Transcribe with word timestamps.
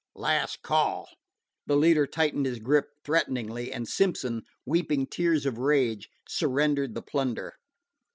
Last 0.15 0.63
call." 0.63 1.07
The 1.67 1.75
leader 1.77 2.07
tightened 2.07 2.47
his 2.47 2.57
grasp 2.57 2.87
threateningly, 3.05 3.71
and 3.71 3.87
Simpson, 3.87 4.41
weeping 4.65 5.05
tears 5.05 5.45
of 5.45 5.59
rage, 5.59 6.09
surrendered 6.27 6.95
the 6.95 7.03
plunder. 7.03 7.53